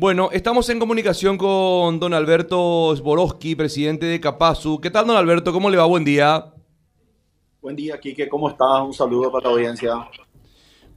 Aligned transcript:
Bueno, 0.00 0.30
estamos 0.32 0.66
en 0.70 0.78
comunicación 0.78 1.36
con 1.36 2.00
don 2.00 2.14
Alberto 2.14 2.96
Zborowski, 2.96 3.54
presidente 3.54 4.06
de 4.06 4.18
Capazu. 4.18 4.80
¿Qué 4.80 4.88
tal, 4.88 5.06
don 5.06 5.14
Alberto? 5.14 5.52
¿Cómo 5.52 5.68
le 5.68 5.76
va? 5.76 5.84
Buen 5.84 6.06
día. 6.06 6.54
Buen 7.60 7.76
día, 7.76 8.00
Quique. 8.00 8.26
¿Cómo 8.26 8.48
estás? 8.48 8.80
Un 8.80 8.94
saludo 8.94 9.30
para 9.30 9.44
la 9.44 9.50
audiencia. 9.50 10.08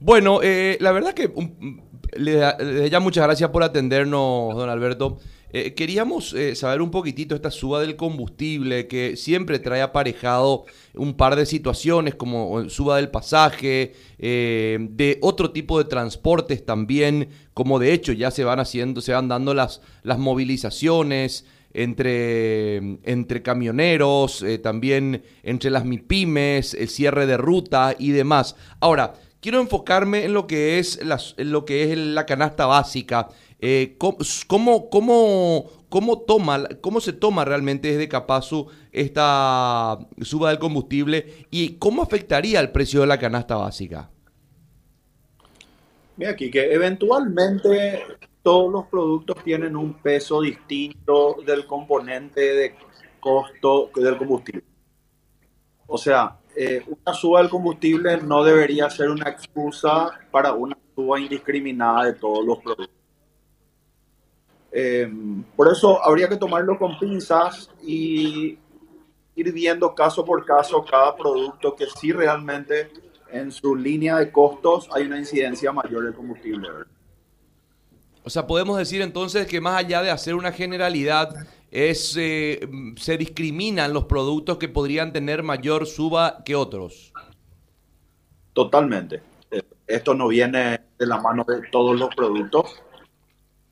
Bueno, 0.00 0.40
eh, 0.42 0.78
la 0.80 0.90
verdad 0.92 1.12
que 1.12 1.26
um, 1.26 1.82
le, 2.14 2.40
le 2.64 2.88
ya 2.88 2.98
muchas 2.98 3.24
gracias 3.24 3.50
por 3.50 3.62
atendernos, 3.62 4.54
don 4.54 4.70
Alberto. 4.70 5.18
Eh, 5.56 5.72
queríamos 5.72 6.32
eh, 6.32 6.56
saber 6.56 6.82
un 6.82 6.90
poquitito 6.90 7.36
esta 7.36 7.52
suba 7.52 7.80
del 7.80 7.94
combustible 7.94 8.88
que 8.88 9.16
siempre 9.16 9.60
trae 9.60 9.82
aparejado 9.82 10.64
un 10.94 11.14
par 11.14 11.36
de 11.36 11.46
situaciones 11.46 12.16
como 12.16 12.68
suba 12.68 12.96
del 12.96 13.08
pasaje, 13.08 13.92
eh, 14.18 14.78
de 14.90 15.20
otro 15.22 15.52
tipo 15.52 15.78
de 15.78 15.84
transportes 15.84 16.66
también, 16.66 17.28
como 17.52 17.78
de 17.78 17.92
hecho 17.92 18.12
ya 18.12 18.32
se 18.32 18.42
van 18.42 18.58
haciendo, 18.58 19.00
se 19.00 19.12
van 19.12 19.28
dando 19.28 19.54
las, 19.54 19.80
las 20.02 20.18
movilizaciones 20.18 21.46
entre, 21.72 22.98
entre 23.04 23.42
camioneros, 23.42 24.44
también 24.60 25.22
entre 25.44 25.70
las 25.70 25.84
MIPIMES, 25.84 26.74
el 26.74 26.88
cierre 26.88 27.26
de 27.26 27.36
ruta 27.36 27.94
y 27.96 28.10
demás. 28.10 28.56
Ahora, 28.80 29.14
quiero 29.44 29.60
enfocarme 29.60 30.24
en 30.24 30.32
lo 30.32 30.46
que 30.46 30.78
es 30.78 31.04
la, 31.04 31.20
lo 31.36 31.66
que 31.66 31.92
es 31.92 31.98
la 31.98 32.24
canasta 32.24 32.64
básica. 32.64 33.28
Eh, 33.60 33.94
¿cómo, 33.98 34.88
cómo, 34.88 35.66
cómo, 35.90 36.22
toma, 36.22 36.66
¿Cómo 36.80 36.98
se 36.98 37.12
toma 37.12 37.44
realmente 37.44 37.88
desde 37.88 38.08
Capazu 38.08 38.68
esta 38.90 39.98
suba 40.22 40.48
del 40.48 40.58
combustible 40.58 41.46
y 41.50 41.74
cómo 41.74 42.00
afectaría 42.00 42.58
el 42.58 42.70
precio 42.70 43.02
de 43.02 43.06
la 43.06 43.18
canasta 43.18 43.56
básica? 43.56 44.08
Mira 46.16 46.30
aquí 46.30 46.50
que 46.50 46.72
eventualmente 46.72 48.02
todos 48.42 48.72
los 48.72 48.86
productos 48.86 49.44
tienen 49.44 49.76
un 49.76 49.92
peso 49.92 50.40
distinto 50.40 51.36
del 51.44 51.66
componente 51.66 52.40
de 52.40 52.74
costo 53.20 53.90
del 53.94 54.16
combustible. 54.16 54.64
O 55.86 55.98
sea, 55.98 56.38
eh, 56.56 56.84
una 56.86 57.14
suba 57.14 57.40
del 57.40 57.50
combustible 57.50 58.16
no 58.18 58.44
debería 58.44 58.88
ser 58.90 59.10
una 59.10 59.30
excusa 59.30 60.10
para 60.30 60.52
una 60.52 60.76
suba 60.94 61.20
indiscriminada 61.20 62.04
de 62.04 62.12
todos 62.14 62.44
los 62.44 62.58
productos. 62.58 62.94
Eh, 64.72 65.08
por 65.54 65.70
eso 65.70 66.04
habría 66.04 66.28
que 66.28 66.36
tomarlo 66.36 66.78
con 66.78 66.98
pinzas 66.98 67.70
y 67.82 68.58
ir 69.36 69.52
viendo 69.52 69.94
caso 69.94 70.24
por 70.24 70.44
caso 70.44 70.84
cada 70.84 71.14
producto 71.16 71.74
que 71.74 71.86
sí 71.86 72.12
realmente 72.12 72.90
en 73.30 73.50
su 73.50 73.74
línea 73.74 74.16
de 74.18 74.30
costos 74.30 74.88
hay 74.92 75.04
una 75.04 75.18
incidencia 75.18 75.72
mayor 75.72 76.04
del 76.04 76.14
combustible. 76.14 76.68
O 78.22 78.30
sea, 78.30 78.46
podemos 78.46 78.78
decir 78.78 79.02
entonces 79.02 79.46
que 79.46 79.60
más 79.60 79.76
allá 79.76 80.02
de 80.02 80.10
hacer 80.10 80.34
una 80.34 80.50
generalidad, 80.50 81.46
es 81.74 82.16
eh, 82.16 82.60
se 82.96 83.18
discriminan 83.18 83.92
los 83.92 84.04
productos 84.04 84.58
que 84.58 84.68
podrían 84.68 85.12
tener 85.12 85.42
mayor 85.42 85.86
suba 85.86 86.44
que 86.44 86.54
otros. 86.54 87.12
Totalmente. 88.52 89.20
Eh, 89.50 89.62
esto 89.88 90.14
no 90.14 90.28
viene 90.28 90.80
de 90.96 91.06
la 91.06 91.20
mano 91.20 91.44
de 91.44 91.62
todos 91.72 91.98
los 91.98 92.14
productos. 92.14 92.80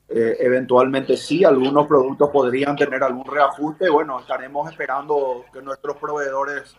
Eh, 0.09 0.35
eventualmente 0.41 1.15
sí, 1.15 1.45
algunos 1.45 1.87
productos 1.87 2.29
podrían 2.29 2.75
tener 2.75 3.01
algún 3.03 3.25
reajuste. 3.25 3.89
Bueno, 3.89 4.19
estaremos 4.19 4.69
esperando 4.69 5.45
que 5.53 5.61
nuestros 5.61 5.95
proveedores 5.95 6.75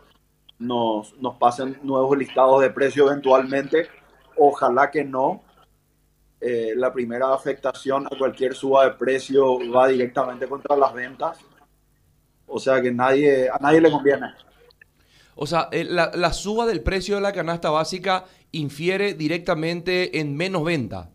nos, 0.59 1.17
nos 1.17 1.37
pasen 1.37 1.79
nuevos 1.83 2.19
listados 2.19 2.61
de 2.61 2.69
precio 2.69 3.11
eventualmente. 3.11 3.89
Ojalá 4.37 4.91
que 4.91 5.05
no. 5.05 5.43
Eh, 6.41 6.75
la 6.77 6.93
primera 6.93 7.33
afectación 7.33 8.07
a 8.07 8.19
cualquier 8.19 8.55
suba 8.55 8.85
de 8.85 8.93
precio 8.93 9.59
va 9.71 9.89
directamente 9.89 10.47
contra 10.47 10.77
las 10.77 10.93
ventas. 10.93 11.39
O 12.47 12.59
sea 12.59 12.81
que 12.83 12.93
nadie, 12.93 13.49
a 13.49 13.59
nadie 13.59 13.81
le 13.81 13.91
conviene. 13.91 14.27
O 15.37 15.47
sea, 15.47 15.69
eh, 15.73 15.85
la, 15.85 16.11
la 16.15 16.33
suba 16.33 16.67
del 16.67 16.83
precio 16.83 17.17
de 17.17 17.23
la 17.23 17.33
canasta 17.33 17.71
básica 17.71 18.25
infiere 18.53 19.15
directamente 19.15 20.21
en 20.21 20.37
menos 20.37 20.65
venta. 20.65 21.11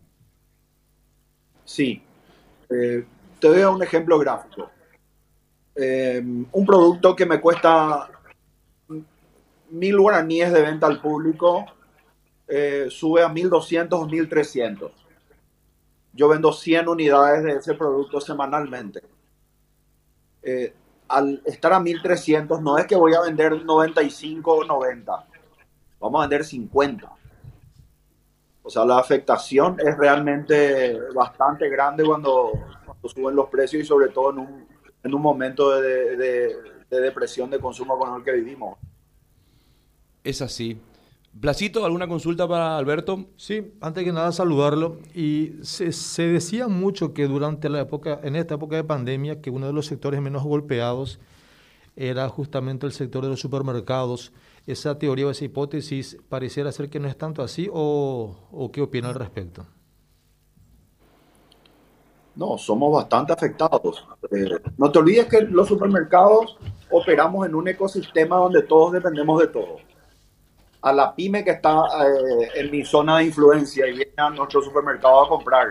Sí, 1.64 2.02
eh, 2.68 3.04
te 3.38 3.48
doy 3.48 3.62
un 3.62 3.82
ejemplo 3.82 4.18
gráfico. 4.18 4.70
Eh, 5.74 6.20
un 6.52 6.66
producto 6.66 7.14
que 7.14 7.26
me 7.26 7.40
cuesta 7.40 8.10
mil 9.70 9.98
guaraníes 9.98 10.52
de 10.52 10.62
venta 10.62 10.86
al 10.86 11.00
público 11.00 11.64
eh, 12.48 12.88
sube 12.90 13.22
a 13.22 13.28
1200 13.28 14.00
o 14.00 14.06
1300. 14.06 14.92
Yo 16.12 16.28
vendo 16.28 16.52
100 16.52 16.88
unidades 16.88 17.44
de 17.44 17.52
ese 17.52 17.74
producto 17.74 18.20
semanalmente. 18.20 19.02
al 21.08 21.42
estar 21.44 21.72
a 21.72 21.80
1300 21.80 22.60
no 22.62 22.78
es 22.78 22.86
que 22.86 22.96
voy 22.96 23.14
a 23.14 23.20
vender 23.20 23.64
95 23.64 24.52
o 24.52 24.64
90. 24.64 25.26
Vamos 26.00 26.18
a 26.18 26.28
vender 26.28 26.44
50. 26.44 27.20
O 28.62 28.70
sea, 28.70 28.84
la 28.84 28.98
afectación 28.98 29.76
es 29.80 29.96
realmente 29.96 30.98
bastante 31.14 31.68
grande 31.68 32.04
cuando, 32.04 32.52
suben 33.04 33.34
los 33.34 33.48
precios 33.48 33.82
y 33.82 33.86
sobre 33.86 34.08
todo 34.08 34.30
en 34.30 34.38
un, 34.38 34.68
en 35.02 35.14
un 35.14 35.22
momento 35.22 35.80
de, 35.80 36.56
depresión 36.88 37.50
de 37.50 37.58
consumo 37.58 37.98
con 37.98 38.14
el 38.16 38.22
que 38.22 38.32
vivimos. 38.32 38.78
Es 40.22 40.42
así. 40.42 40.80
Blasito, 41.32 41.84
¿alguna 41.84 42.08
consulta 42.08 42.46
para 42.48 42.76
Alberto? 42.76 43.26
Sí, 43.36 43.72
antes 43.80 44.04
que 44.04 44.12
nada 44.12 44.32
saludarlo. 44.32 44.98
Y 45.14 45.54
se, 45.62 45.92
se, 45.92 46.24
decía 46.24 46.68
mucho 46.68 47.14
que 47.14 47.28
durante 47.28 47.68
la 47.68 47.80
época, 47.80 48.20
en 48.22 48.36
esta 48.36 48.56
época 48.56 48.76
de 48.76 48.84
pandemia, 48.84 49.40
que 49.40 49.50
uno 49.50 49.66
de 49.66 49.72
los 49.72 49.86
sectores 49.86 50.20
menos 50.20 50.42
golpeados 50.42 51.20
era 51.96 52.28
justamente 52.28 52.86
el 52.86 52.92
sector 52.92 53.22
de 53.22 53.30
los 53.30 53.40
supermercados 53.40 54.32
esa 54.66 54.98
teoría 54.98 55.26
o 55.26 55.30
esa 55.30 55.44
hipótesis 55.44 56.16
pareciera 56.28 56.72
ser 56.72 56.90
que 56.90 57.00
no 57.00 57.08
es 57.08 57.16
tanto 57.16 57.42
así 57.42 57.68
o, 57.72 58.36
o 58.52 58.72
qué 58.72 58.80
opina 58.82 59.08
al 59.08 59.14
respecto? 59.14 59.66
No, 62.36 62.56
somos 62.56 62.92
bastante 62.92 63.32
afectados. 63.32 64.06
Eh, 64.30 64.48
no 64.78 64.90
te 64.90 64.98
olvides 64.98 65.26
que 65.26 65.42
los 65.42 65.68
supermercados 65.68 66.56
operamos 66.90 67.46
en 67.46 67.54
un 67.54 67.68
ecosistema 67.68 68.36
donde 68.36 68.62
todos 68.62 68.92
dependemos 68.92 69.40
de 69.40 69.48
todo. 69.48 69.76
A 70.82 70.92
la 70.92 71.14
pyme 71.14 71.44
que 71.44 71.50
está 71.50 71.84
eh, 72.06 72.50
en 72.54 72.70
mi 72.70 72.84
zona 72.84 73.18
de 73.18 73.24
influencia 73.24 73.86
y 73.86 73.92
viene 73.92 74.12
a 74.16 74.30
nuestro 74.30 74.62
supermercado 74.62 75.24
a 75.24 75.28
comprar 75.28 75.68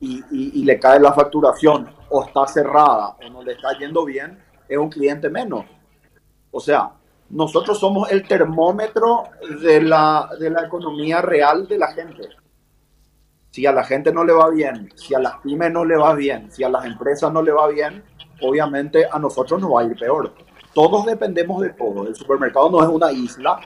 y, 0.00 0.18
y, 0.30 0.60
y, 0.60 0.64
le 0.64 0.78
cae 0.78 1.00
la 1.00 1.12
facturación 1.12 1.88
o 2.10 2.24
está 2.24 2.46
cerrada 2.46 3.16
o 3.24 3.30
no 3.30 3.42
le 3.42 3.52
está 3.52 3.76
yendo 3.78 4.04
bien, 4.04 4.38
es 4.68 4.78
un 4.78 4.90
cliente 4.90 5.30
menos. 5.30 5.64
O 6.50 6.60
sea, 6.60 6.92
nosotros 7.30 7.78
somos 7.78 8.10
el 8.12 8.26
termómetro 8.28 9.24
de 9.62 9.82
la, 9.82 10.28
de 10.38 10.50
la 10.50 10.66
economía 10.66 11.20
real 11.20 11.66
de 11.66 11.78
la 11.78 11.92
gente. 11.92 12.28
Si 13.50 13.66
a 13.66 13.72
la 13.72 13.84
gente 13.84 14.12
no 14.12 14.24
le 14.24 14.32
va 14.32 14.50
bien, 14.50 14.92
si 14.94 15.14
a 15.14 15.18
las 15.18 15.38
pymes 15.38 15.72
no 15.72 15.84
le 15.84 15.96
va 15.96 16.14
bien, 16.14 16.50
si 16.50 16.64
a 16.64 16.68
las 16.68 16.84
empresas 16.84 17.32
no 17.32 17.42
le 17.42 17.52
va 17.52 17.68
bien, 17.68 18.04
obviamente 18.40 19.06
a 19.10 19.18
nosotros 19.18 19.60
nos 19.60 19.72
va 19.72 19.80
a 19.80 19.84
ir 19.84 19.96
peor. 19.96 20.32
Todos 20.74 21.06
dependemos 21.06 21.62
de 21.62 21.70
todo. 21.70 22.06
El 22.06 22.14
supermercado 22.14 22.70
no 22.70 22.82
es 22.82 22.88
una 22.88 23.12
isla. 23.12 23.60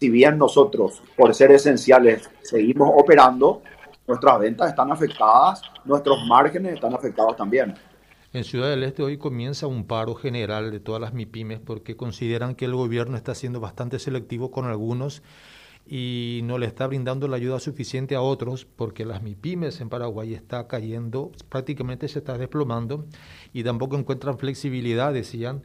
Si 0.00 0.10
bien 0.10 0.38
nosotros, 0.38 1.02
por 1.16 1.34
ser 1.34 1.52
esenciales, 1.52 2.28
seguimos 2.42 2.90
operando, 2.94 3.62
nuestras 4.06 4.38
ventas 4.38 4.68
están 4.68 4.90
afectadas, 4.92 5.62
nuestros 5.84 6.26
márgenes 6.26 6.74
están 6.74 6.94
afectados 6.94 7.36
también. 7.36 7.74
En 8.32 8.42
Ciudad 8.42 8.68
del 8.68 8.82
Este 8.82 9.02
hoy 9.02 9.16
comienza 9.16 9.68
un 9.68 9.86
paro 9.86 10.16
general 10.16 10.72
de 10.72 10.80
todas 10.80 11.00
las 11.00 11.14
MIPIMES 11.14 11.60
porque 11.60 11.96
consideran 11.96 12.56
que 12.56 12.64
el 12.64 12.74
gobierno 12.74 13.16
está 13.16 13.34
siendo 13.34 13.60
bastante 13.60 14.00
selectivo 14.00 14.50
con 14.50 14.66
algunos 14.66 15.22
y 15.86 16.40
no 16.42 16.58
le 16.58 16.66
está 16.66 16.86
brindando 16.86 17.28
la 17.28 17.36
ayuda 17.36 17.60
suficiente 17.60 18.16
a 18.16 18.22
otros 18.22 18.64
porque 18.64 19.04
las 19.04 19.22
MIPIMES 19.22 19.80
en 19.80 19.88
Paraguay 19.88 20.34
está 20.34 20.66
cayendo, 20.66 21.30
prácticamente 21.48 22.08
se 22.08 22.18
está 22.18 22.36
desplomando 22.36 23.06
y 23.52 23.62
tampoco 23.62 23.96
encuentran 23.96 24.36
flexibilidad, 24.36 25.12
decían, 25.12 25.62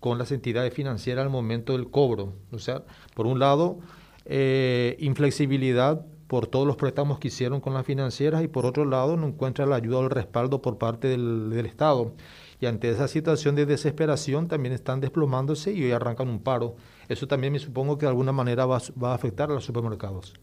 con 0.00 0.18
las 0.18 0.32
entidades 0.32 0.72
financieras 0.72 1.24
al 1.24 1.30
momento 1.30 1.72
del 1.72 1.90
cobro. 1.90 2.34
O 2.52 2.58
sea, 2.58 2.82
por 3.14 3.26
un 3.26 3.38
lado, 3.38 3.78
eh, 4.24 4.96
inflexibilidad 5.00 6.04
por 6.28 6.46
todos 6.46 6.66
los 6.66 6.76
préstamos 6.76 7.18
que 7.18 7.28
hicieron 7.28 7.60
con 7.60 7.74
las 7.74 7.86
financieras 7.86 8.42
y 8.44 8.48
por 8.48 8.66
otro 8.66 8.84
lado 8.84 9.16
no 9.16 9.26
encuentra 9.26 9.64
la 9.66 9.76
ayuda 9.76 9.98
o 9.98 10.04
el 10.04 10.10
respaldo 10.10 10.60
por 10.60 10.78
parte 10.78 11.08
del, 11.08 11.66
Estado. 11.66 12.12
Y 12.60 12.66
ante 12.66 12.90
esa 12.90 13.08
situación 13.08 13.54
de 13.54 13.66
desesperación 13.66 14.46
también 14.46 14.74
están 14.74 15.00
desplomándose 15.00 15.72
y 15.72 15.84
hoy 15.84 15.92
arrancan 15.92 16.28
un 16.28 16.42
paro. 16.42 16.76
Eso 17.08 17.26
también 17.26 17.52
me 17.52 17.58
supongo 17.58 17.96
que 17.96 18.04
de 18.04 18.10
alguna 18.10 18.32
manera 18.32 18.66
va, 18.66 18.78
va 19.02 19.12
a 19.12 19.14
afectar 19.14 19.50
a 19.50 19.54
los 19.54 19.64
supermercados. 19.64 20.34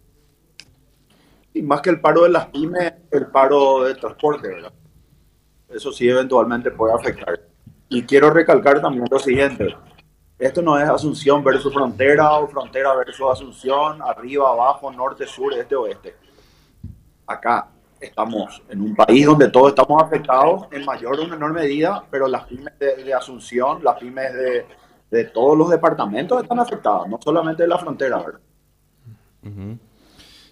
Y 1.54 1.62
más 1.62 1.82
que 1.82 1.92
el 1.92 2.02
paro 2.02 2.24
de 2.24 2.30
las 2.30 2.48
pymes, 2.48 2.94
el 3.12 3.28
paro 3.28 3.84
de 3.84 3.96
transporte, 3.96 4.48
¿verdad? 4.48 4.74
Eso 5.70 5.92
sí 5.92 6.10
eventualmente 6.10 6.72
puede 6.72 6.94
afectar. 6.94 7.40
Y 7.90 8.04
quiero 8.04 8.32
recalcar 8.32 8.82
también 8.82 9.06
lo 9.10 9.20
siguiente, 9.20 9.76
esto 10.38 10.62
no 10.62 10.78
es 10.78 10.88
Asunción 10.90 11.44
versus 11.44 11.74
frontera 11.74 12.34
o 12.34 12.48
frontera 12.48 12.94
versus 12.96 13.26
Asunción, 13.32 14.02
arriba, 14.02 14.50
abajo, 14.50 14.92
norte, 14.92 15.26
sur, 15.26 15.54
este, 15.54 15.76
oeste. 15.76 16.16
Acá 17.26 17.70
estamos 18.00 18.62
en 18.68 18.82
un 18.82 18.96
país 18.96 19.26
donde 19.26 19.50
todos 19.50 19.70
estamos 19.70 20.04
afectados 20.04 20.68
en 20.72 20.84
mayor 20.84 21.18
o 21.20 21.28
menor 21.28 21.54
medida, 21.54 22.04
pero 22.12 22.28
las 22.28 22.44
pymes 22.46 22.78
de, 22.78 23.14
Asunción, 23.14 23.82
las 23.82 23.98
pymes 23.98 24.34
de, 25.10 25.24
todos 25.34 25.58
los 25.58 25.70
departamentos 25.70 26.44
están 26.44 26.60
afectadas, 26.60 27.08
no 27.08 27.18
solamente 27.24 27.64
de 27.64 27.70
la 27.70 27.78
frontera. 27.78 28.18
¿verdad? 28.18 28.42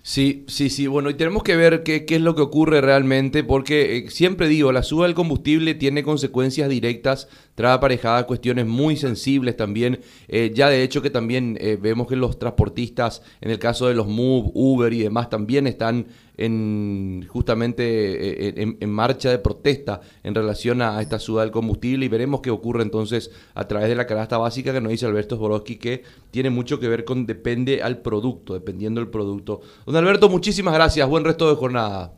Sí, 0.06 0.44
sí, 0.50 0.70
sí. 0.70 0.86
Bueno, 0.88 1.10
y 1.10 1.14
tenemos 1.14 1.44
que 1.44 1.56
ver 1.56 1.82
qué, 1.84 2.04
qué 2.04 2.16
es 2.16 2.22
lo 2.22 2.36
que 2.36 2.42
ocurre 2.42 2.82
realmente, 2.82 3.42
porque 3.42 3.98
eh, 4.00 4.10
siempre 4.10 4.50
digo, 4.50 4.74
la 4.74 4.84
suba 4.84 5.06
del 5.06 5.16
combustible 5.16 5.76
tiene 5.76 6.04
consecuencias 6.04 6.68
directas, 6.68 7.30
trae 7.56 7.72
aparejadas 7.72 8.26
cuestiones 8.26 8.66
muy 8.66 8.98
sensibles 8.98 9.56
también. 9.56 10.02
Eh, 10.28 10.52
ya 10.54 10.68
de 10.68 10.84
hecho 10.84 11.02
que 11.02 11.10
también 11.10 11.58
eh, 11.62 11.78
vemos 11.82 12.08
que 12.08 12.18
los 12.18 12.38
transportistas, 12.38 13.22
en 13.40 13.52
el 13.52 13.60
caso 13.60 13.88
de 13.88 13.94
los 13.94 14.08
Move, 14.08 14.52
Uber 14.54 14.92
y 14.92 15.00
demás, 15.00 15.30
también 15.30 15.68
están 15.68 16.08
en 16.38 17.28
justamente 17.28 18.50
eh, 18.50 18.78
en, 18.80 18.92
marcha 18.92 19.30
de 19.30 19.38
protesta 19.38 20.02
en 20.24 20.34
relación 20.34 20.82
a, 20.82 21.02
esta 21.02 21.20
suba 21.20 21.42
del 21.42 21.52
combustible 21.52 22.06
y 22.06 22.10
veremos 22.10 22.42
qué 22.42 22.50
ocurre 22.50 22.84
entonces 22.84 23.32
a 23.54 23.68
través 23.68 23.90
de 23.90 23.96
la 23.96 24.08
canasta 24.08 24.38
básica 24.38 24.74
que 24.74 24.82
nos 24.82 24.92
dice 24.92 25.06
Alberto 25.06 25.36
Zborowski 25.36 25.78
que 25.78 26.04
tiene 26.32 26.50
mucho 26.50 26.80
que 26.80 26.88
ver 26.88 27.06
con 27.06 27.26
depende 27.26 27.84
al 27.84 28.00
producto, 28.00 28.54
dependiendo 28.54 29.02
del 29.02 29.10
producto. 29.10 29.62
Don 29.86 29.96
Alberto, 29.96 30.30
muchísimas 30.30 30.74
gracias, 30.74 31.08
buen 31.08 31.24
resto 31.24 31.50
de 31.50 31.56
jornada. 31.56 32.14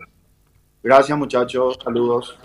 Gracias 0.81 1.17
muchachos, 1.17 1.77
saludos. 1.83 2.37